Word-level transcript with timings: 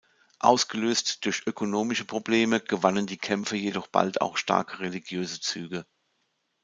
Ausgelöst 0.39 1.25
durch 1.25 1.45
ökonomische 1.45 2.05
Probleme 2.05 2.59
gewannen 2.59 3.05
die 3.05 3.19
Kämpfe 3.19 3.55
jedoch 3.55 3.85
bald 3.85 4.19
auch 4.19 4.35
starke 4.35 4.79
religiöse 4.79 5.39
Züge. 5.39 5.85